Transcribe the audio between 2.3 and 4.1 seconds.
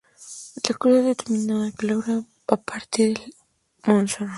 a partir de la victoria en